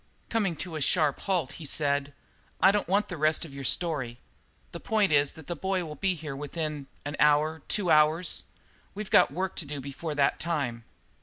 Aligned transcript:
Coming 0.29 0.55
to 0.55 0.75
a 0.75 0.81
sharp 0.81 1.19
halt 1.19 1.51
he 1.51 1.65
said: 1.65 2.11
"I 2.59 2.71
don't 2.71 2.87
want 2.87 3.07
the 3.07 3.17
rest 3.17 3.45
of 3.45 3.53
your 3.53 3.63
story. 3.63 4.17
The 4.71 4.79
point 4.79 5.11
is 5.11 5.33
that 5.33 5.45
the 5.45 5.55
boy 5.55 5.85
will 5.85 5.93
be 5.93 6.15
here 6.15 6.35
within 6.35 6.87
an 7.05 7.15
hour 7.19 7.61
two 7.67 7.91
hours. 7.91 8.41
We've 8.95 9.11
got 9.11 9.29
work 9.29 9.55
to 9.57 9.65
do 9.67 9.79
before 9.79 10.15
that 10.15 10.39
time." 10.39 10.85